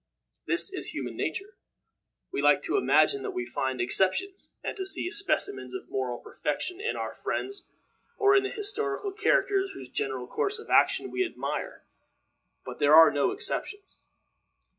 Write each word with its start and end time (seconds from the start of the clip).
This 0.47 0.73
is 0.73 0.93
human 0.95 1.15
nature. 1.15 1.59
We 2.31 2.41
like 2.41 2.63
to 2.63 2.75
imagine 2.75 3.21
that 3.21 3.35
we 3.37 3.45
find 3.45 3.79
exceptions, 3.79 4.49
and 4.63 4.75
to 4.75 4.87
see 4.87 5.11
specimens 5.11 5.75
of 5.75 5.89
moral 5.89 6.17
perfection 6.17 6.81
in 6.81 6.95
our 6.95 7.13
friends 7.13 7.67
or 8.17 8.35
in 8.35 8.41
the 8.41 8.49
historical 8.49 9.11
characters 9.11 9.73
whose 9.73 9.89
general 9.91 10.25
course 10.25 10.57
of 10.57 10.71
action 10.71 11.11
we 11.11 11.23
admire; 11.23 11.85
but 12.65 12.79
there 12.79 12.95
are 12.95 13.11
no 13.11 13.29
exceptions. 13.29 13.99